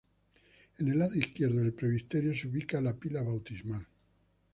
[0.79, 3.85] En el lado izquierdo del presbiterio se ubica la pila bautismal.